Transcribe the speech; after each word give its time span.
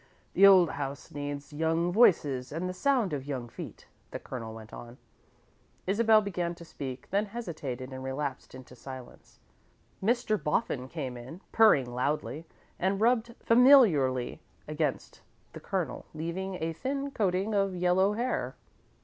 "The 0.33 0.47
old 0.47 0.71
house 0.71 1.11
needs 1.11 1.53
young 1.53 1.91
voices 1.91 2.51
and 2.51 2.67
the 2.67 2.73
sound 2.73 3.13
of 3.13 3.27
young 3.27 3.47
feet," 3.47 3.85
the 4.09 4.17
Colonel 4.17 4.51
went 4.51 4.73
on. 4.73 4.97
Isabel 5.85 6.21
began 6.21 6.55
to 6.55 6.65
speak, 6.65 7.11
then 7.11 7.27
hesitated 7.27 7.93
and 7.93 8.03
relapsed 8.03 8.55
into 8.55 8.75
silence. 8.75 9.41
Mr. 10.01 10.41
Boffin 10.43 10.87
came 10.87 11.17
in, 11.17 11.41
purring 11.51 11.93
loudly, 11.93 12.47
and 12.79 12.99
rubbed 12.99 13.35
familiarly 13.41 14.41
against 14.67 15.21
the 15.53 15.59
Colonel, 15.59 16.07
leaving 16.15 16.55
a 16.59 16.73
thin 16.73 17.11
coating 17.11 17.53
of 17.53 17.75
yellow 17.75 18.13
hair. 18.13 18.55